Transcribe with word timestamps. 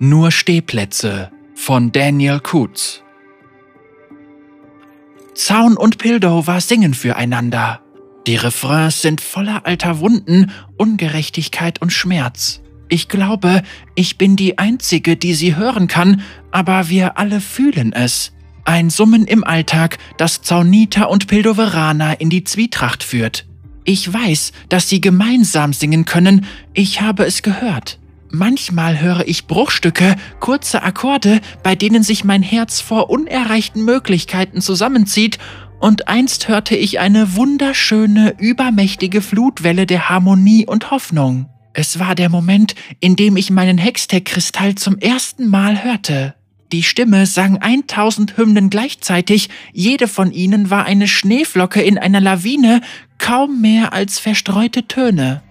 Nur 0.00 0.30
Stehplätze 0.30 1.32
von 1.56 1.90
Daniel 1.90 2.38
Kutz. 2.38 3.02
Zaun 5.34 5.76
und 5.76 5.98
Pildover 5.98 6.60
singen 6.60 6.94
füreinander. 6.94 7.80
Die 8.28 8.36
Refrains 8.36 9.02
sind 9.02 9.20
voller 9.20 9.66
alter 9.66 9.98
Wunden, 9.98 10.52
Ungerechtigkeit 10.76 11.82
und 11.82 11.92
Schmerz. 11.92 12.60
Ich 12.88 13.08
glaube, 13.08 13.64
ich 13.96 14.18
bin 14.18 14.36
die 14.36 14.56
Einzige, 14.56 15.16
die 15.16 15.34
sie 15.34 15.56
hören 15.56 15.88
kann, 15.88 16.22
aber 16.52 16.88
wir 16.88 17.18
alle 17.18 17.40
fühlen 17.40 17.92
es. 17.92 18.30
Ein 18.64 18.90
Summen 18.90 19.26
im 19.26 19.42
Alltag, 19.42 19.98
das 20.16 20.42
Zauniter 20.42 21.10
und 21.10 21.26
Pildoveraner 21.26 22.20
in 22.20 22.30
die 22.30 22.44
Zwietracht 22.44 23.02
führt. 23.02 23.46
Ich 23.82 24.12
weiß, 24.12 24.52
dass 24.68 24.88
sie 24.88 25.00
gemeinsam 25.00 25.72
singen 25.72 26.04
können, 26.04 26.46
ich 26.72 27.00
habe 27.00 27.24
es 27.24 27.42
gehört. 27.42 27.98
Manchmal 28.30 29.00
höre 29.00 29.26
ich 29.26 29.46
Bruchstücke, 29.46 30.16
kurze 30.38 30.82
Akkorde, 30.82 31.40
bei 31.62 31.74
denen 31.74 32.02
sich 32.02 32.24
mein 32.24 32.42
Herz 32.42 32.80
vor 32.80 33.08
unerreichten 33.10 33.84
Möglichkeiten 33.84 34.60
zusammenzieht, 34.60 35.38
und 35.80 36.08
einst 36.08 36.48
hörte 36.48 36.74
ich 36.74 36.98
eine 36.98 37.36
wunderschöne, 37.36 38.34
übermächtige 38.38 39.22
Flutwelle 39.22 39.86
der 39.86 40.08
Harmonie 40.08 40.66
und 40.66 40.90
Hoffnung. 40.90 41.48
Es 41.72 42.00
war 42.00 42.16
der 42.16 42.28
Moment, 42.28 42.74
in 42.98 43.14
dem 43.14 43.36
ich 43.36 43.50
meinen 43.50 43.78
Hextech-Kristall 43.78 44.74
zum 44.74 44.98
ersten 44.98 45.48
Mal 45.48 45.84
hörte. 45.84 46.34
Die 46.72 46.82
Stimme 46.82 47.24
sang 47.24 47.58
1000 47.58 48.36
Hymnen 48.36 48.68
gleichzeitig, 48.68 49.48
jede 49.72 50.06
von 50.08 50.32
ihnen 50.32 50.68
war 50.68 50.84
eine 50.84 51.08
Schneeflocke 51.08 51.80
in 51.80 51.96
einer 51.96 52.20
Lawine, 52.20 52.82
kaum 53.18 53.60
mehr 53.60 53.92
als 53.92 54.18
verstreute 54.18 54.86
Töne. 54.86 55.42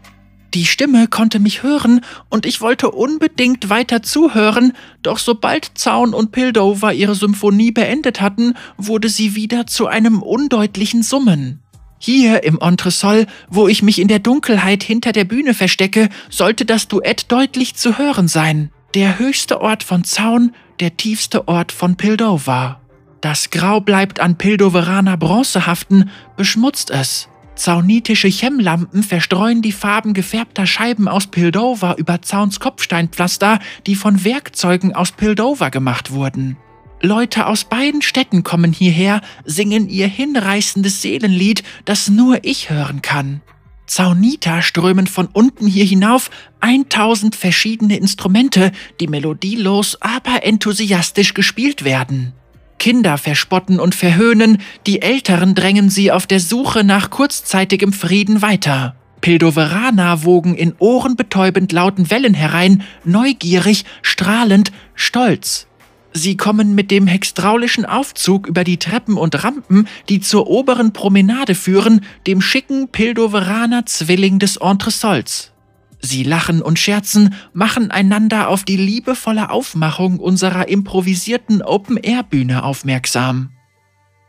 Die 0.58 0.66
Stimme 0.66 1.08
konnte 1.08 1.38
mich 1.38 1.62
hören 1.62 2.02
und 2.30 2.48
ich 2.48 2.62
wollte 2.62 2.90
unbedingt 2.90 3.70
weiter 3.70 4.02
zuhören, 4.02 4.74
doch 5.04 5.20
sobald 5.20 5.70
Zaun 5.76 6.16
und 6.16 6.32
Pildover 6.32 6.94
ihre 6.94 7.14
Symphonie 7.14 7.72
beendet 7.72 8.22
hatten, 8.22 8.56
wurde 8.76 9.08
sie 9.08 9.36
wieder 9.36 9.68
zu 9.68 9.86
einem 9.86 10.24
undeutlichen 10.24 11.04
Summen. 11.04 11.60
Hier 12.00 12.44
im 12.44 12.58
Entresol, 12.60 13.28
wo 13.52 13.68
ich 13.68 13.84
mich 13.84 14.00
in 14.00 14.08
der 14.08 14.18
Dunkelheit 14.18 14.82
hinter 14.82 15.12
der 15.12 15.26
Bühne 15.26 15.54
verstecke, 15.54 16.10
sollte 16.28 16.66
das 16.66 16.88
Duett 16.88 17.32
deutlich 17.32 17.76
zu 17.76 18.00
hören 18.00 18.28
sein. 18.28 18.72
Der 18.96 19.20
höchste 19.20 19.62
Ort 19.62 19.84
von 19.84 20.06
Zaun, 20.06 20.56
der 20.80 20.98
tiefste 20.98 21.48
Ort 21.48 21.72
von 21.72 21.98
Pildover. 21.98 22.82
Das 23.22 23.52
Grau 23.52 23.80
bleibt 23.80 24.20
an 24.20 24.40
Pildoveraner 24.40 25.18
Bronze 25.18 25.68
haften, 25.68 26.10
beschmutzt 26.36 26.90
es. 26.90 27.30
Zaunitische 27.58 28.28
Chemlampen 28.28 29.02
verstreuen 29.02 29.64
die 29.64 29.72
Farben 29.72 30.14
gefärbter 30.14 30.68
Scheiben 30.68 31.08
aus 31.08 31.28
Pildover 31.28 31.98
über 31.98 32.22
Zauns 32.22 32.60
Kopfsteinpflaster, 32.60 33.60
die 33.88 33.96
von 33.96 34.24
Werkzeugen 34.24 34.94
aus 34.94 35.12
Pildover 35.12 35.72
gemacht 35.72 36.12
wurden. 36.12 36.58
Leute 37.02 37.48
aus 37.48 37.64
beiden 37.64 38.02
Städten 38.02 38.44
kommen 38.44 38.74
hierher, 38.74 39.22
singen 39.44 39.90
ihr 39.90 40.08
hinreißendes 40.08 41.02
Seelenlied, 41.02 41.64
das 41.86 42.10
nur 42.10 42.40
ich 42.44 42.70
hören 42.70 43.02
kann. 43.02 43.42
Zaunita 43.88 44.62
strömen 44.62 45.08
von 45.08 45.28
unten 45.28 45.66
hier 45.66 45.86
hinauf 45.86 46.30
1000 46.60 47.36
verschiedene 47.36 47.98
Instrumente, 47.98 48.72
die 49.00 49.08
melodielos, 49.08 50.00
aber 50.02 50.44
enthusiastisch 50.44 51.34
gespielt 51.34 51.84
werden. 51.84 52.34
Kinder 52.80 53.18
verspotten 53.18 53.80
und 53.80 53.96
verhöhnen, 53.96 54.60
die 54.86 55.02
Älteren 55.02 55.56
drängen 55.56 55.90
sie 55.90 56.12
auf 56.12 56.28
der 56.28 56.40
Suche 56.40 56.84
nach 56.84 57.10
kurzzeitigem 57.10 57.94
Frieden 57.94 58.42
weiter. 58.42 58.96
Pildoveraner 59.22 60.24
wogen 60.24 60.56
in 60.56 60.74
ohrenbetäubend 60.80 61.72
lauten 61.72 62.10
Wellen 62.12 62.34
herein, 62.34 62.84
neugierig, 63.04 63.84
strahlend, 64.02 64.72
stolz. 64.96 65.68
Sie 66.14 66.38
kommen 66.38 66.76
mit 66.76 66.90
dem 66.90 67.08
hextraulischen 67.08 67.86
Aufzug 67.86 68.48
über 68.48 68.64
die 68.64 68.78
Treppen 68.78 69.18
und 69.18 69.44
Rampen, 69.44 69.88
die 70.10 70.20
zur 70.20 70.48
oberen 70.48 70.94
Promenade 70.94 71.56
führen, 71.56 72.02
dem 72.26 72.42
schicken 72.42 72.88
Pildoveraner 72.88 73.86
Zwilling 73.86 74.40
des 74.40 74.58
Entresols. 74.58 75.52
Sie 76.00 76.24
lachen 76.24 76.62
und 76.62 76.80
scherzen, 76.80 77.36
machen 77.54 77.92
einander 77.92 78.50
auf 78.50 78.64
die 78.64 78.78
liebevolle 78.78 79.50
Aufmachung 79.50 80.20
unserer 80.20 80.68
improvisierten 80.68 81.62
Open-Air-Bühne 81.62 82.64
aufmerksam. 82.64 83.52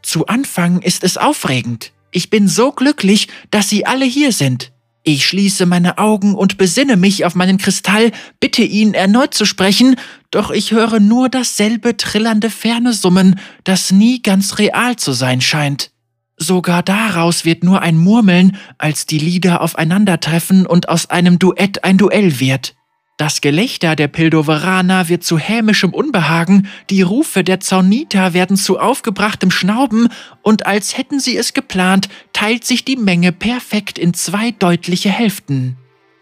Zu 0.03 0.27
Anfang 0.27 0.81
ist 0.81 1.05
es 1.05 1.17
aufregend. 1.17 1.93
Ich 2.11 2.31
bin 2.31 2.49
so 2.49 2.73
glücklich, 2.73 3.29
dass 3.51 3.69
Sie 3.69 3.85
alle 3.85 4.05
hier 4.05 4.33
sind. 4.33 4.73
Ich 5.03 5.27
schließe 5.27 5.65
meine 5.67 5.99
Augen 5.99 6.35
und 6.35 6.59
besinne 6.59 6.97
mich 6.97 7.25
auf 7.25 7.35
meinen 7.35 7.59
Kristall, 7.59 8.13
bitte 8.41 8.63
ihn 8.63 8.95
erneut 8.95 9.33
zu 9.33 9.45
sprechen, 9.45 9.97
doch 10.31 10.51
ich 10.51 10.73
höre 10.73 11.01
nur 11.01 11.29
dasselbe 11.29 11.97
trillernde 11.97 12.51
ferne 12.51 12.93
Summen, 12.93 13.41
das 13.65 13.91
nie 13.91 14.21
ganz 14.21 14.59
real 14.59 14.97
zu 14.97 15.13
sein 15.13 15.41
scheint. 15.41 15.93
Sogar 16.39 16.85
daraus 16.85 17.45
wird 17.45 17.65
nur 17.65 17.83
ein 17.83 17.99
Murmeln, 17.99 18.57
als 18.79 19.07
die 19.07 19.19
Lieder 19.19 19.61
aufeinandertreffen 19.61 20.67
und 20.67 20.89
aus 20.89 21.11
einem 21.11 21.39
Duett 21.39 21.83
ein 21.85 21.99
Duell 21.99 22.39
wird. 22.39 22.77
Das 23.19 23.41
Gelächter 23.41 23.97
der 23.97 24.07
Pildoveraner 24.07 25.09
wird 25.09 25.25
zu 25.25 25.39
hämischem 25.39 25.93
Unbehagen, 25.93 26.69
die 26.89 27.03
Rufe 27.03 27.43
der 27.43 27.59
Zauniter 27.59 28.33
werden 28.33 28.57
zu 28.57 28.79
aufgebrachtem 28.79 29.51
Schnauben, 29.51 30.09
und 30.43 30.67
als 30.67 30.97
hätten 30.97 31.19
sie 31.19 31.37
es 31.37 31.53
geplant, 31.53 32.09
teilt 32.33 32.65
sich 32.65 32.85
die 32.85 32.97
Menge 32.97 33.33
perfekt 33.33 33.99
in 33.99 34.15
zwei 34.15 34.53
deutliche 34.53 35.11
Hälften. 35.11 35.77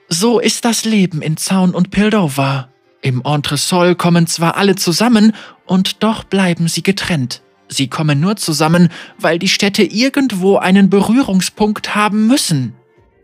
So 0.09 0.41
ist 0.41 0.65
das 0.65 0.87
Leben 0.87 1.21
in 1.21 1.37
Zaun 1.37 1.75
und 1.75 1.91
Pildover. 1.91 2.71
Im 3.03 3.21
Entresol 3.22 3.94
kommen 3.94 4.26
zwar 4.26 4.56
alle 4.56 4.76
zusammen, 4.76 5.34
und 5.66 6.03
doch 6.03 6.25
bleiben 6.25 6.66
sie 6.66 6.82
getrennt. 6.82 7.43
Sie 7.69 7.88
kommen 7.88 8.21
nur 8.21 8.37
zusammen, 8.37 8.91
weil 9.19 9.38
die 9.38 9.49
Städte 9.49 9.82
irgendwo 9.82 10.56
einen 10.56 10.91
Berührungspunkt 10.91 11.94
haben 11.94 12.27
müssen. 12.27 12.75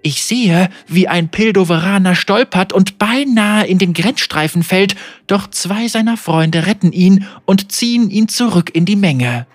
Ich 0.04 0.24
sehe, 0.24 0.68
wie 0.88 1.06
ein 1.06 1.28
Pildoveraner 1.28 2.16
stolpert 2.16 2.72
und 2.72 2.98
beinahe 2.98 3.66
in 3.66 3.78
den 3.78 3.92
Grenzstreifen 3.92 4.64
fällt, 4.64 4.96
doch 5.28 5.48
zwei 5.48 5.86
seiner 5.86 6.16
Freunde 6.16 6.66
retten 6.66 6.90
ihn 6.90 7.26
und 7.46 7.70
ziehen 7.70 8.10
ihn 8.10 8.26
zurück 8.26 8.70
in 8.74 8.84
die 8.84 8.96
Menge. 8.96 9.46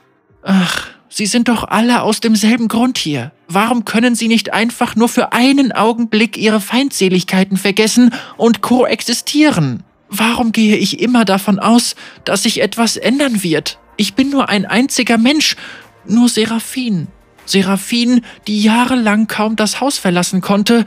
Ach, 0.44 0.88
Sie 1.10 1.26
sind 1.26 1.50
doch 1.50 1.66
alle 1.66 2.02
aus 2.04 2.22
demselben 2.22 2.68
Grund 2.68 2.98
hier. 2.98 3.32
Warum 3.48 3.86
können 3.86 4.16
Sie 4.16 4.28
nicht 4.28 4.54
einfach 4.54 4.96
nur 4.96 5.10
für 5.10 5.34
einen 5.34 5.72
Augenblick 5.72 6.38
Ihre 6.38 6.62
Feindseligkeiten 6.62 7.58
vergessen 7.58 8.14
und 8.38 8.62
koexistieren? 8.62 9.84
Warum 10.10 10.54
gehe 10.54 10.78
ich 10.78 11.02
immer 11.02 11.26
davon 11.26 11.60
aus, 11.60 11.96
dass 12.24 12.44
sich 12.44 12.62
etwas 12.62 12.96
ändern 12.96 13.44
wird? 13.44 13.80
Ich 13.98 14.14
bin 14.14 14.30
nur 14.30 14.48
ein 14.48 14.66
einziger 14.66 15.18
Mensch, 15.18 15.56
nur 16.06 16.30
Seraphin. 16.30 17.08
Seraphin, 17.46 18.22
die 18.46 18.62
jahrelang 18.62 19.28
kaum 19.28 19.56
das 19.56 19.82
Haus 19.82 19.98
verlassen 19.98 20.42
konnte. 20.42 20.86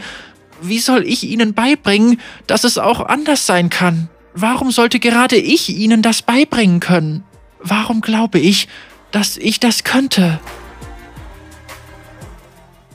Wie 0.62 0.78
soll 0.78 1.04
ich 1.06 1.24
ihnen 1.24 1.54
beibringen, 1.54 2.20
dass 2.46 2.64
es 2.64 2.78
auch 2.78 3.00
anders 3.00 3.46
sein 3.46 3.68
kann? 3.68 4.08
Warum 4.34 4.70
sollte 4.70 5.00
gerade 5.00 5.36
ich 5.36 5.70
ihnen 5.70 6.02
das 6.02 6.22
beibringen 6.22 6.78
können? 6.80 7.24
Warum 7.58 8.00
glaube 8.00 8.38
ich, 8.38 8.68
dass 9.10 9.36
ich 9.36 9.58
das 9.58 9.82
könnte? 9.84 10.38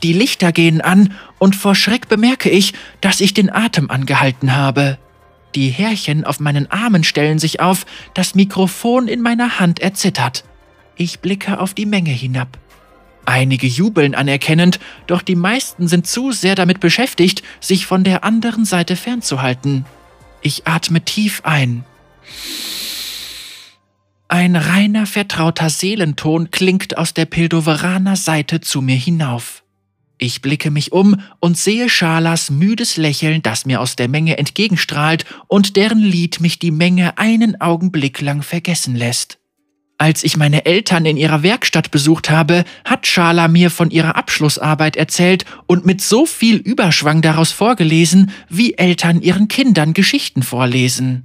Die 0.02 0.12
Lichter 0.12 0.52
gehen 0.52 0.80
an 0.80 1.14
und 1.38 1.56
vor 1.56 1.74
Schreck 1.74 2.08
bemerke 2.08 2.48
ich, 2.48 2.72
dass 3.00 3.20
ich 3.20 3.34
den 3.34 3.52
Atem 3.52 3.90
angehalten 3.90 4.54
habe. 4.54 4.98
Die 5.54 5.68
Härchen 5.70 6.24
auf 6.24 6.40
meinen 6.40 6.70
Armen 6.70 7.04
stellen 7.04 7.38
sich 7.38 7.60
auf, 7.60 7.86
das 8.14 8.34
Mikrofon 8.34 9.08
in 9.08 9.22
meiner 9.22 9.58
Hand 9.58 9.80
erzittert. 9.80 10.44
Ich 10.96 11.20
blicke 11.20 11.60
auf 11.60 11.74
die 11.74 11.86
Menge 11.86 12.10
hinab. 12.10 12.58
Einige 13.26 13.66
jubeln 13.66 14.14
anerkennend, 14.14 14.78
doch 15.06 15.20
die 15.20 15.34
meisten 15.34 15.88
sind 15.88 16.06
zu 16.06 16.30
sehr 16.32 16.54
damit 16.54 16.80
beschäftigt, 16.80 17.42
sich 17.60 17.84
von 17.84 18.04
der 18.04 18.22
anderen 18.22 18.64
Seite 18.64 18.96
fernzuhalten. 18.96 19.84
Ich 20.42 20.66
atme 20.66 21.04
tief 21.04 21.40
ein. 21.44 21.84
Ein 24.28 24.56
reiner, 24.56 25.06
vertrauter 25.06 25.70
Seelenton 25.70 26.50
klingt 26.50 26.98
aus 26.98 27.14
der 27.14 27.26
Pildoveraner 27.26 28.16
Seite 28.16 28.60
zu 28.60 28.80
mir 28.80 28.96
hinauf. 28.96 29.62
Ich 30.18 30.40
blicke 30.40 30.70
mich 30.70 30.92
um 30.92 31.20
und 31.40 31.58
sehe 31.58 31.88
Schalas 31.88 32.50
müdes 32.50 32.96
Lächeln, 32.96 33.42
das 33.42 33.66
mir 33.66 33.80
aus 33.80 33.96
der 33.96 34.08
Menge 34.08 34.38
entgegenstrahlt 34.38 35.26
und 35.46 35.76
deren 35.76 36.00
Lied 36.00 36.40
mich 36.40 36.58
die 36.58 36.70
Menge 36.70 37.18
einen 37.18 37.60
Augenblick 37.60 38.20
lang 38.22 38.42
vergessen 38.42 38.96
lässt. 38.96 39.38
Als 39.98 40.24
ich 40.24 40.36
meine 40.36 40.66
Eltern 40.66 41.06
in 41.06 41.16
ihrer 41.16 41.42
Werkstatt 41.42 41.90
besucht 41.90 42.28
habe, 42.28 42.64
hat 42.84 43.06
Schala 43.06 43.48
mir 43.48 43.70
von 43.70 43.90
ihrer 43.90 44.16
Abschlussarbeit 44.16 44.96
erzählt 44.96 45.46
und 45.66 45.86
mit 45.86 46.02
so 46.02 46.26
viel 46.26 46.56
Überschwang 46.56 47.22
daraus 47.22 47.52
vorgelesen, 47.52 48.30
wie 48.50 48.74
Eltern 48.74 49.22
ihren 49.22 49.48
Kindern 49.48 49.94
Geschichten 49.94 50.42
vorlesen. 50.42 51.24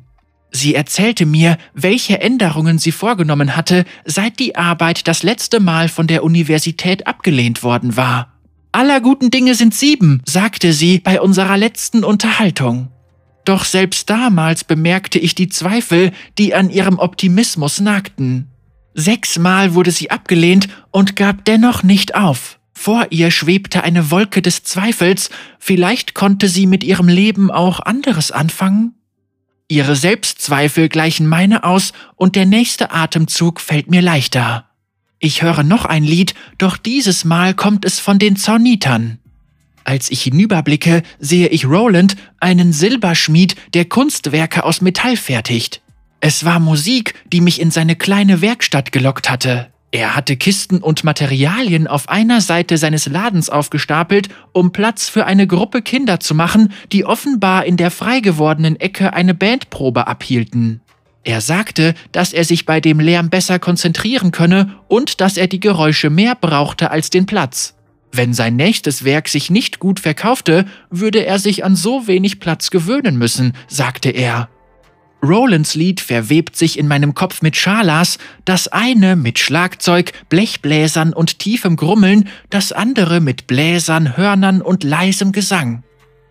Sie 0.51 0.75
erzählte 0.75 1.25
mir, 1.25 1.57
welche 1.73 2.19
Änderungen 2.21 2.77
sie 2.77 2.91
vorgenommen 2.91 3.55
hatte, 3.55 3.85
seit 4.05 4.39
die 4.39 4.55
Arbeit 4.55 5.07
das 5.07 5.23
letzte 5.23 5.61
Mal 5.61 5.87
von 5.87 6.07
der 6.07 6.23
Universität 6.23 7.07
abgelehnt 7.07 7.63
worden 7.63 7.95
war. 7.95 8.30
Aller 8.73 9.01
guten 9.01 9.31
Dinge 9.31 9.55
sind 9.55 9.75
sieben, 9.75 10.21
sagte 10.25 10.71
sie 10.71 10.99
bei 10.99 11.19
unserer 11.19 11.57
letzten 11.57 12.03
Unterhaltung. 12.05 12.87
Doch 13.43 13.65
selbst 13.65 14.09
damals 14.09 14.63
bemerkte 14.63 15.19
ich 15.19 15.35
die 15.35 15.49
Zweifel, 15.49 16.11
die 16.37 16.53
an 16.53 16.69
ihrem 16.69 16.97
Optimismus 16.97 17.81
nagten. 17.81 18.47
Sechsmal 18.93 19.73
wurde 19.73 19.91
sie 19.91 20.11
abgelehnt 20.11 20.69
und 20.91 21.15
gab 21.15 21.43
dennoch 21.45 21.83
nicht 21.83 22.15
auf. 22.15 22.59
Vor 22.73 23.07
ihr 23.09 23.29
schwebte 23.29 23.83
eine 23.83 24.09
Wolke 24.09 24.41
des 24.41 24.63
Zweifels, 24.63 25.29
vielleicht 25.59 26.15
konnte 26.15 26.47
sie 26.47 26.65
mit 26.65 26.83
ihrem 26.83 27.07
Leben 27.07 27.51
auch 27.51 27.79
anderes 27.79 28.31
anfangen? 28.31 28.95
Ihre 29.67 29.95
Selbstzweifel 29.95 30.89
gleichen 30.89 31.27
meine 31.27 31.63
aus 31.63 31.93
und 32.15 32.35
der 32.35 32.45
nächste 32.45 32.91
Atemzug 32.91 33.61
fällt 33.61 33.89
mir 33.89 34.01
leichter. 34.01 34.70
Ich 35.23 35.43
höre 35.43 35.61
noch 35.61 35.85
ein 35.85 36.03
Lied, 36.03 36.33
doch 36.57 36.77
dieses 36.77 37.25
Mal 37.25 37.53
kommt 37.53 37.85
es 37.85 37.99
von 37.99 38.17
den 38.17 38.37
Zornitern. 38.37 39.19
Als 39.83 40.09
ich 40.09 40.23
hinüberblicke, 40.23 41.03
sehe 41.19 41.47
ich 41.47 41.67
Roland, 41.67 42.15
einen 42.39 42.73
Silberschmied, 42.73 43.55
der 43.75 43.85
Kunstwerke 43.85 44.63
aus 44.63 44.81
Metall 44.81 45.15
fertigt. 45.15 45.81
Es 46.21 46.43
war 46.43 46.59
Musik, 46.59 47.13
die 47.31 47.39
mich 47.39 47.61
in 47.61 47.69
seine 47.69 47.95
kleine 47.95 48.41
Werkstatt 48.41 48.91
gelockt 48.91 49.29
hatte. 49.29 49.67
Er 49.91 50.15
hatte 50.15 50.37
Kisten 50.37 50.79
und 50.79 51.03
Materialien 51.03 51.85
auf 51.85 52.09
einer 52.09 52.41
Seite 52.41 52.79
seines 52.79 53.05
Ladens 53.05 53.51
aufgestapelt, 53.51 54.29
um 54.53 54.71
Platz 54.71 55.07
für 55.07 55.27
eine 55.27 55.45
Gruppe 55.45 55.83
Kinder 55.83 56.19
zu 56.19 56.33
machen, 56.33 56.73
die 56.91 57.05
offenbar 57.05 57.65
in 57.65 57.77
der 57.77 57.91
frei 57.91 58.21
gewordenen 58.21 58.79
Ecke 58.79 59.13
eine 59.13 59.35
Bandprobe 59.35 60.07
abhielten. 60.07 60.81
Er 61.23 61.41
sagte, 61.41 61.93
dass 62.11 62.33
er 62.33 62.43
sich 62.43 62.65
bei 62.65 62.81
dem 62.81 62.99
Lärm 62.99 63.29
besser 63.29 63.59
konzentrieren 63.59 64.31
könne 64.31 64.75
und 64.87 65.21
dass 65.21 65.37
er 65.37 65.47
die 65.47 65.59
Geräusche 65.59 66.09
mehr 66.09 66.35
brauchte 66.35 66.89
als 66.89 67.09
den 67.09 67.25
Platz. 67.25 67.75
Wenn 68.11 68.33
sein 68.33 68.55
nächstes 68.55 69.05
Werk 69.05 69.29
sich 69.29 69.49
nicht 69.49 69.79
gut 69.79 69.99
verkaufte, 69.99 70.65
würde 70.89 71.25
er 71.25 71.39
sich 71.39 71.63
an 71.63 71.75
so 71.75 72.07
wenig 72.07 72.39
Platz 72.39 72.71
gewöhnen 72.71 73.17
müssen, 73.17 73.53
sagte 73.67 74.09
er. 74.09 74.49
Rolands 75.23 75.75
Lied 75.75 76.01
verwebt 76.01 76.57
sich 76.57 76.79
in 76.79 76.87
meinem 76.87 77.13
Kopf 77.13 77.43
mit 77.43 77.55
Schalas, 77.55 78.17
das 78.43 78.67
eine 78.67 79.15
mit 79.15 79.37
Schlagzeug, 79.37 80.13
Blechbläsern 80.29 81.13
und 81.13 81.37
tiefem 81.37 81.75
Grummeln, 81.75 82.27
das 82.49 82.71
andere 82.71 83.21
mit 83.21 83.45
Bläsern, 83.45 84.17
Hörnern 84.17 84.63
und 84.63 84.83
leisem 84.83 85.31
Gesang. 85.31 85.83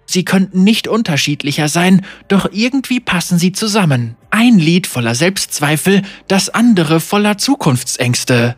Sie 0.06 0.24
könnten 0.24 0.64
nicht 0.64 0.88
unterschiedlicher 0.88 1.68
sein, 1.68 2.04
doch 2.26 2.48
irgendwie 2.50 2.98
passen 2.98 3.38
sie 3.38 3.52
zusammen. 3.52 4.16
Ein 4.42 4.58
Lied 4.58 4.86
voller 4.86 5.14
Selbstzweifel, 5.14 6.00
das 6.26 6.48
andere 6.48 7.00
voller 7.00 7.36
Zukunftsängste. 7.36 8.56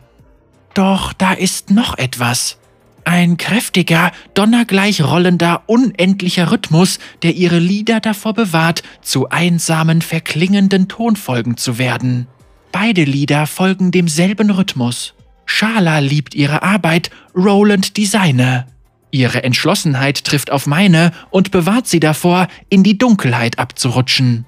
Doch 0.73 1.11
da 1.11 1.33
ist 1.33 1.71
noch 1.71 1.97
etwas. 1.97 2.57
Ein 3.03 3.35
kräftiger, 3.35 4.13
donnergleich 4.33 5.03
rollender, 5.03 5.63
unendlicher 5.65 6.53
Rhythmus, 6.53 6.99
der 7.21 7.35
ihre 7.35 7.59
Lieder 7.59 7.99
davor 7.99 8.33
bewahrt, 8.33 8.81
zu 9.01 9.27
einsamen, 9.27 10.01
verklingenden 10.01 10.87
Tonfolgen 10.87 11.57
zu 11.57 11.77
werden. 11.77 12.27
Beide 12.71 13.03
Lieder 13.03 13.45
folgen 13.45 13.91
demselben 13.91 14.51
Rhythmus. 14.51 15.15
Schala 15.45 15.99
liebt 15.99 16.33
ihre 16.33 16.63
Arbeit, 16.63 17.11
Roland 17.35 17.97
die 17.97 18.05
seine. 18.05 18.67
Ihre 19.11 19.43
Entschlossenheit 19.43 20.23
trifft 20.23 20.49
auf 20.49 20.65
meine 20.65 21.11
und 21.29 21.51
bewahrt 21.51 21.87
sie 21.87 21.99
davor, 21.99 22.47
in 22.69 22.83
die 22.83 22.97
Dunkelheit 22.97 23.59
abzurutschen. 23.59 24.45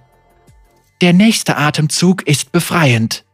Der 1.01 1.13
nächste 1.13 1.57
Atemzug 1.57 2.25
ist 2.25 2.51
befreiend. 2.51 3.25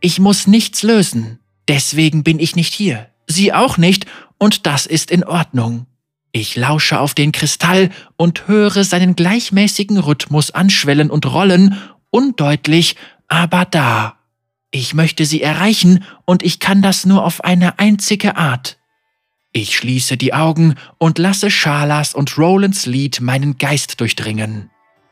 Ich 0.00 0.20
muss 0.20 0.46
nichts 0.46 0.82
lösen, 0.82 1.40
deswegen 1.66 2.22
bin 2.22 2.38
ich 2.38 2.54
nicht 2.54 2.72
hier. 2.72 3.08
Sie 3.26 3.52
auch 3.52 3.76
nicht 3.76 4.06
und 4.38 4.66
das 4.66 4.86
ist 4.86 5.10
in 5.10 5.24
Ordnung. 5.24 5.86
Ich 6.30 6.54
lausche 6.54 7.00
auf 7.00 7.14
den 7.14 7.32
Kristall 7.32 7.90
und 8.16 8.46
höre 8.46 8.84
seinen 8.84 9.16
gleichmäßigen 9.16 9.98
Rhythmus 9.98 10.52
anschwellen 10.52 11.10
und 11.10 11.26
rollen, 11.26 11.76
undeutlich, 12.10 12.96
aber 13.26 13.64
da. 13.64 14.18
Ich 14.70 14.94
möchte 14.94 15.24
sie 15.24 15.42
erreichen 15.42 16.04
und 16.24 16.42
ich 16.42 16.60
kann 16.60 16.82
das 16.82 17.06
nur 17.06 17.24
auf 17.24 17.42
eine 17.42 17.78
einzige 17.78 18.36
Art. 18.36 18.78
Ich 19.52 19.76
schließe 19.76 20.16
die 20.16 20.34
Augen 20.34 20.74
und 20.98 21.18
lasse 21.18 21.50
Schalas 21.50 22.14
und 22.14 22.36
Rolands 22.38 22.86
Lied 22.86 23.20
meinen 23.20 23.58
Geist 23.58 24.00
durchdringen. 24.00 24.70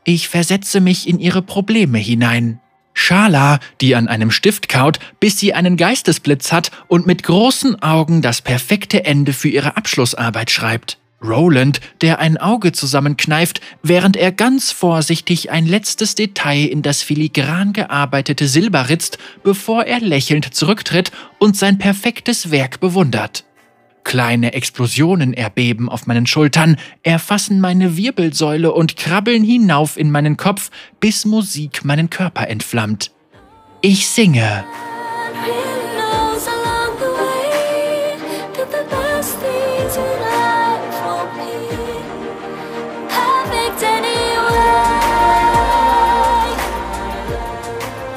Ich 0.08 0.28
versetze 0.28 0.80
mich 0.80 1.08
in 1.08 1.18
ihre 1.18 1.42
Probleme 1.42 1.98
hinein. 1.98 2.60
Schala, 2.94 3.58
die 3.80 3.96
an 3.96 4.06
einem 4.06 4.30
Stift 4.30 4.68
kaut, 4.68 5.00
bis 5.18 5.40
sie 5.40 5.52
einen 5.52 5.76
Geistesblitz 5.76 6.52
hat 6.52 6.70
und 6.86 7.08
mit 7.08 7.24
großen 7.24 7.82
Augen 7.82 8.22
das 8.22 8.40
perfekte 8.40 9.04
Ende 9.04 9.32
für 9.32 9.48
ihre 9.48 9.76
Abschlussarbeit 9.76 10.52
schreibt. 10.52 10.98
Roland, 11.24 11.80
der 12.02 12.20
ein 12.20 12.36
Auge 12.36 12.70
zusammenkneift, 12.70 13.60
während 13.82 14.16
er 14.16 14.30
ganz 14.30 14.70
vorsichtig 14.70 15.50
ein 15.50 15.66
letztes 15.66 16.14
Detail 16.14 16.66
in 16.66 16.82
das 16.82 17.02
filigran 17.02 17.72
gearbeitete 17.72 18.46
Silber 18.46 18.88
ritzt, 18.88 19.18
bevor 19.42 19.86
er 19.86 19.98
lächelnd 19.98 20.54
zurücktritt 20.54 21.10
und 21.40 21.56
sein 21.56 21.78
perfektes 21.78 22.52
Werk 22.52 22.78
bewundert. 22.78 23.45
Kleine 24.06 24.52
Explosionen 24.52 25.34
erbeben 25.34 25.88
auf 25.88 26.06
meinen 26.06 26.28
Schultern, 26.28 26.76
erfassen 27.02 27.58
meine 27.58 27.96
Wirbelsäule 27.96 28.70
und 28.70 28.96
krabbeln 28.96 29.42
hinauf 29.42 29.96
in 29.96 30.12
meinen 30.12 30.36
Kopf, 30.36 30.70
bis 31.00 31.24
Musik 31.24 31.84
meinen 31.84 32.08
Körper 32.08 32.46
entflammt. 32.46 33.10
Ich 33.80 34.06
singe. 34.06 34.64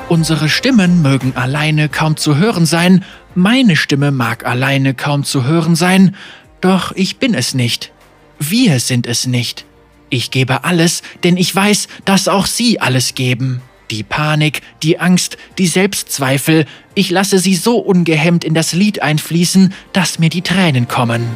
Unsere 0.09 0.49
Stimmen 0.49 1.03
mögen 1.03 1.33
alleine 1.35 1.87
kaum 1.87 2.17
zu 2.17 2.35
hören 2.35 2.65
sein, 2.65 3.05
meine 3.35 3.75
Stimme 3.75 4.09
mag 4.09 4.43
alleine 4.43 4.95
kaum 4.95 5.23
zu 5.23 5.43
hören 5.43 5.75
sein, 5.75 6.15
doch 6.61 6.93
ich 6.95 7.17
bin 7.17 7.35
es 7.35 7.53
nicht. 7.53 7.91
Wir 8.39 8.79
sind 8.79 9.05
es 9.05 9.27
nicht. 9.27 9.65
Ich 10.09 10.31
gebe 10.31 10.63
alles, 10.63 11.03
denn 11.23 11.37
ich 11.37 11.55
weiß, 11.55 11.87
dass 12.05 12.27
auch 12.27 12.47
Sie 12.47 12.79
alles 12.79 13.13
geben. 13.13 13.61
Die 13.91 14.01
Panik, 14.01 14.63
die 14.81 14.99
Angst, 14.99 15.37
die 15.59 15.67
Selbstzweifel, 15.67 16.65
ich 16.95 17.11
lasse 17.11 17.37
sie 17.37 17.55
so 17.55 17.77
ungehemmt 17.77 18.43
in 18.43 18.55
das 18.55 18.73
Lied 18.73 19.03
einfließen, 19.03 19.73
dass 19.93 20.17
mir 20.17 20.29
die 20.29 20.41
Tränen 20.41 20.87
kommen. 20.87 21.27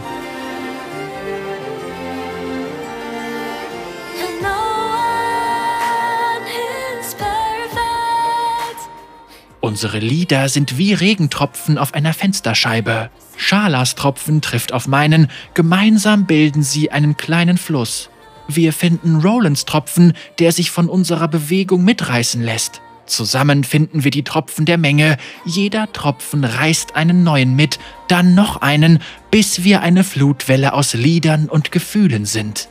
Unsere 9.64 10.00
Lieder 10.00 10.50
sind 10.50 10.78
wie 10.78 10.94
Regentropfen 10.94 11.78
auf 11.78 11.94
einer 11.94 12.14
Fensterscheibe. 12.14 13.10
Schalas 13.38 13.96
Tropfen 13.96 14.42
trifft 14.42 14.74
auf 14.74 14.90
meinen, 14.90 15.30
gemeinsam 15.54 16.26
bilden 16.26 16.64
sie 16.64 16.92
einen 16.92 17.16
kleinen 17.16 17.58
Fluss. 17.58 18.10
Wir 18.50 18.74
finden 18.74 19.22
Rolands 19.22 19.64
Tropfen, 19.64 20.18
der 20.38 20.52
sich 20.52 20.70
von 20.70 20.90
unserer 20.90 21.30
Bewegung 21.30 21.86
mitreißen 21.86 22.42
lässt. 22.42 22.82
Zusammen 23.06 23.64
finden 23.64 24.04
wir 24.04 24.12
die 24.12 24.26
Tropfen 24.26 24.66
der 24.66 24.78
Menge, 24.78 25.16
jeder 25.46 25.90
Tropfen 25.94 26.44
reißt 26.44 26.98
einen 26.98 27.24
neuen 27.24 27.56
mit, 27.56 27.80
dann 28.10 28.36
noch 28.36 28.62
einen, 28.62 29.00
bis 29.32 29.64
wir 29.64 29.80
eine 29.80 30.04
Flutwelle 30.04 30.74
aus 30.74 30.94
Liedern 30.94 31.48
und 31.48 31.72
Gefühlen 31.72 32.26
sind. 32.26 32.68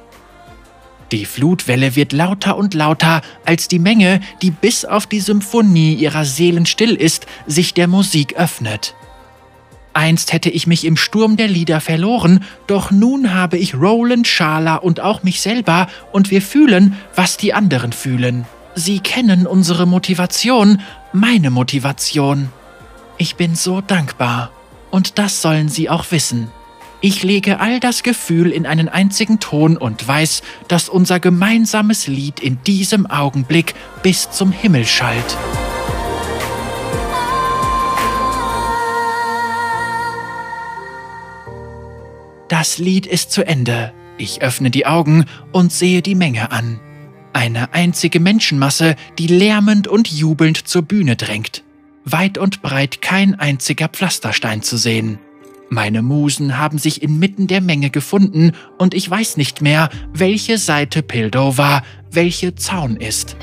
Die 1.12 1.26
Flutwelle 1.26 1.94
wird 1.94 2.12
lauter 2.12 2.56
und 2.56 2.72
lauter, 2.72 3.20
als 3.44 3.68
die 3.68 3.78
Menge, 3.78 4.20
die 4.40 4.50
bis 4.50 4.86
auf 4.86 5.06
die 5.06 5.20
Symphonie 5.20 5.92
ihrer 5.94 6.24
Seelen 6.24 6.64
still 6.64 6.94
ist, 6.94 7.26
sich 7.46 7.74
der 7.74 7.86
Musik 7.86 8.34
öffnet. 8.36 8.94
Einst 9.92 10.32
hätte 10.32 10.48
ich 10.48 10.66
mich 10.66 10.86
im 10.86 10.96
Sturm 10.96 11.36
der 11.36 11.48
Lieder 11.48 11.82
verloren, 11.82 12.42
doch 12.66 12.90
nun 12.90 13.34
habe 13.34 13.58
ich 13.58 13.74
Roland, 13.74 14.26
Schala 14.26 14.76
und 14.76 15.00
auch 15.00 15.22
mich 15.22 15.42
selber 15.42 15.86
und 16.12 16.30
wir 16.30 16.40
fühlen, 16.40 16.96
was 17.14 17.36
die 17.36 17.52
anderen 17.52 17.92
fühlen. 17.92 18.46
Sie 18.74 19.00
kennen 19.00 19.46
unsere 19.46 19.84
Motivation, 19.84 20.80
meine 21.12 21.50
Motivation. 21.50 22.48
Ich 23.18 23.36
bin 23.36 23.54
so 23.54 23.82
dankbar. 23.82 24.50
Und 24.90 25.18
das 25.18 25.42
sollen 25.42 25.68
Sie 25.68 25.90
auch 25.90 26.06
wissen. 26.10 26.50
Ich 27.04 27.24
lege 27.24 27.58
all 27.58 27.80
das 27.80 28.04
Gefühl 28.04 28.52
in 28.52 28.64
einen 28.64 28.88
einzigen 28.88 29.40
Ton 29.40 29.76
und 29.76 30.06
weiß, 30.06 30.42
dass 30.68 30.88
unser 30.88 31.18
gemeinsames 31.18 32.06
Lied 32.06 32.38
in 32.38 32.62
diesem 32.62 33.06
Augenblick 33.06 33.74
bis 34.04 34.30
zum 34.30 34.52
Himmel 34.52 34.86
schallt. 34.86 35.36
Das 42.46 42.78
Lied 42.78 43.06
ist 43.06 43.32
zu 43.32 43.44
Ende. 43.44 43.92
Ich 44.16 44.40
öffne 44.42 44.70
die 44.70 44.86
Augen 44.86 45.24
und 45.50 45.72
sehe 45.72 46.02
die 46.02 46.14
Menge 46.14 46.52
an. 46.52 46.78
Eine 47.32 47.74
einzige 47.74 48.20
Menschenmasse, 48.20 48.94
die 49.18 49.26
lärmend 49.26 49.88
und 49.88 50.06
jubelnd 50.06 50.68
zur 50.68 50.82
Bühne 50.82 51.16
drängt. 51.16 51.64
Weit 52.04 52.38
und 52.38 52.62
breit 52.62 53.02
kein 53.02 53.34
einziger 53.34 53.88
Pflasterstein 53.88 54.62
zu 54.62 54.76
sehen. 54.76 55.18
Meine 55.72 56.02
Musen 56.02 56.58
haben 56.58 56.76
sich 56.76 57.02
inmitten 57.02 57.46
der 57.46 57.62
Menge 57.62 57.88
gefunden 57.88 58.52
und 58.76 58.92
ich 58.92 59.08
weiß 59.08 59.38
nicht 59.38 59.62
mehr, 59.62 59.88
welche 60.12 60.58
Seite 60.58 61.02
Pildover, 61.02 61.82
welche 62.10 62.54
Zaun 62.54 62.96
ist. 62.96 63.38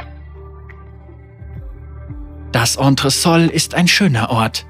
Das 2.51 2.75
Entresol 2.75 3.47
ist 3.51 3.73
ein 3.73 3.87
schöner 3.87 4.29
Ort. 4.29 4.67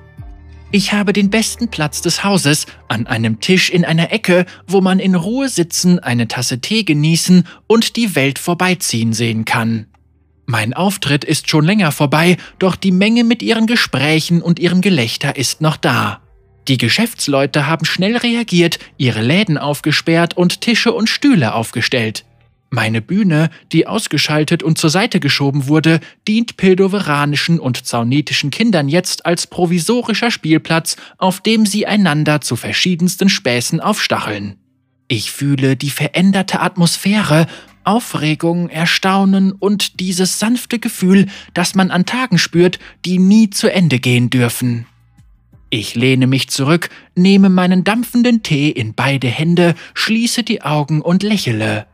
Ich 0.71 0.93
habe 0.93 1.11
den 1.11 1.29
besten 1.29 1.67
Platz 1.67 2.01
des 2.01 2.23
Hauses, 2.23 2.65
an 2.87 3.07
einem 3.07 3.41
Tisch 3.41 3.69
in 3.69 3.83
einer 3.83 4.13
Ecke, 4.13 4.45
wo 4.65 4.79
man 4.79 4.99
in 4.99 5.15
Ruhe 5.15 5.49
sitzen, 5.49 5.99
eine 5.99 6.29
Tasse 6.29 6.61
Tee 6.61 6.85
genießen 6.85 7.45
und 7.67 7.97
die 7.97 8.15
Welt 8.15 8.39
vorbeiziehen 8.39 9.11
sehen 9.11 9.43
kann. 9.43 9.87
Mein 10.45 10.73
Auftritt 10.73 11.25
ist 11.25 11.49
schon 11.49 11.65
länger 11.65 11.91
vorbei, 11.91 12.37
doch 12.57 12.77
die 12.77 12.93
Menge 12.93 13.25
mit 13.25 13.43
ihren 13.43 13.67
Gesprächen 13.67 14.41
und 14.41 14.59
ihrem 14.59 14.79
Gelächter 14.79 15.35
ist 15.35 15.59
noch 15.59 15.75
da. 15.75 16.21
Die 16.69 16.77
Geschäftsleute 16.77 17.65
haben 17.65 17.83
schnell 17.83 18.15
reagiert, 18.15 18.77
ihre 18.97 19.23
Läden 19.23 19.57
aufgesperrt 19.57 20.37
und 20.37 20.61
Tische 20.61 20.93
und 20.93 21.09
Stühle 21.09 21.55
aufgestellt. 21.55 22.25
Meine 22.69 23.01
Bühne, 23.01 23.49
die 23.71 23.87
ausgeschaltet 23.87 24.61
und 24.61 24.77
zur 24.77 24.91
Seite 24.91 25.19
geschoben 25.19 25.67
wurde, 25.67 25.99
dient 26.27 26.57
pildoveranischen 26.57 27.59
und 27.59 27.87
zaunetischen 27.87 28.51
Kindern 28.51 28.87
jetzt 28.87 29.25
als 29.25 29.47
provisorischer 29.47 30.29
Spielplatz, 30.29 30.95
auf 31.17 31.41
dem 31.41 31.65
sie 31.65 31.87
einander 31.87 32.41
zu 32.41 32.55
verschiedensten 32.55 33.29
Späßen 33.29 33.79
aufstacheln. 33.79 34.57
Ich 35.07 35.31
fühle 35.31 35.75
die 35.75 35.89
veränderte 35.89 36.59
Atmosphäre, 36.59 37.47
Aufregung, 37.83 38.69
Erstaunen 38.69 39.53
und 39.53 39.99
dieses 39.99 40.37
sanfte 40.37 40.77
Gefühl, 40.77 41.25
das 41.55 41.73
man 41.73 41.89
an 41.89 42.05
Tagen 42.05 42.37
spürt, 42.37 42.77
die 43.05 43.17
nie 43.17 43.49
zu 43.49 43.73
Ende 43.73 43.97
gehen 43.97 44.29
dürfen. 44.29 44.85
Ich 45.69 45.95
lehne 45.95 46.25
mich 46.25 46.49
zurück, 46.49 46.89
nehme 47.15 47.49
meinen 47.49 47.83
dampfenden 47.83 48.41
Tee 48.41 48.69
in 48.69 48.95
beide 48.95 49.27
Hände, 49.27 49.75
schließe 49.93 50.43
die 50.43 50.63
Augen 50.63 51.01
und 51.01 51.21
lächele. 51.21 51.85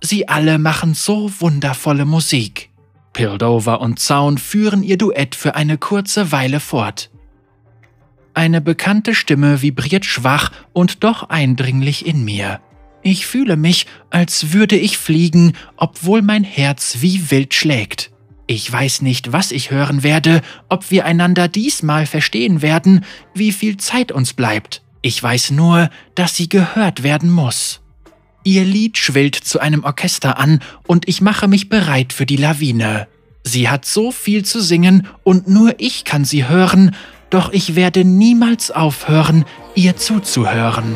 Sie 0.00 0.28
alle 0.28 0.58
machen 0.58 0.94
so 0.94 1.30
wundervolle 1.40 2.04
Musik. 2.04 2.70
Pildover 3.12 3.80
und 3.80 3.98
Zaun 3.98 4.38
führen 4.38 4.82
ihr 4.82 4.98
Duett 4.98 5.34
für 5.34 5.54
eine 5.54 5.78
kurze 5.78 6.30
Weile 6.30 6.60
fort. 6.60 7.10
Eine 8.34 8.60
bekannte 8.60 9.14
Stimme 9.14 9.62
vibriert 9.62 10.04
schwach 10.04 10.50
und 10.72 11.04
doch 11.04 11.28
eindringlich 11.28 12.06
in 12.06 12.24
mir. 12.24 12.60
Ich 13.02 13.26
fühle 13.26 13.56
mich, 13.56 13.86
als 14.10 14.52
würde 14.52 14.76
ich 14.76 14.98
fliegen, 14.98 15.52
obwohl 15.76 16.22
mein 16.22 16.42
Herz 16.42 16.96
wie 17.00 17.30
wild 17.30 17.54
schlägt. 17.54 18.13
Ich 18.46 18.70
weiß 18.70 19.02
nicht, 19.02 19.32
was 19.32 19.52
ich 19.52 19.70
hören 19.70 20.02
werde, 20.02 20.42
ob 20.68 20.90
wir 20.90 21.06
einander 21.06 21.48
diesmal 21.48 22.06
verstehen 22.06 22.60
werden, 22.60 23.04
wie 23.34 23.52
viel 23.52 23.78
Zeit 23.78 24.12
uns 24.12 24.34
bleibt. 24.34 24.82
Ich 25.00 25.22
weiß 25.22 25.50
nur, 25.50 25.90
dass 26.14 26.36
sie 26.36 26.48
gehört 26.48 27.02
werden 27.02 27.30
muss. 27.30 27.80
Ihr 28.42 28.64
Lied 28.64 28.98
schwillt 28.98 29.34
zu 29.34 29.60
einem 29.60 29.84
Orchester 29.84 30.38
an 30.38 30.60
und 30.86 31.08
ich 31.08 31.22
mache 31.22 31.48
mich 31.48 31.70
bereit 31.70 32.12
für 32.12 32.26
die 32.26 32.36
Lawine. 32.36 33.08
Sie 33.42 33.68
hat 33.68 33.86
so 33.86 34.10
viel 34.10 34.44
zu 34.44 34.60
singen 34.60 35.08
und 35.22 35.48
nur 35.48 35.74
ich 35.78 36.04
kann 36.04 36.26
sie 36.26 36.46
hören, 36.46 36.94
doch 37.30 37.52
ich 37.52 37.74
werde 37.74 38.04
niemals 38.04 38.70
aufhören, 38.70 39.46
ihr 39.74 39.96
zuzuhören. 39.96 40.94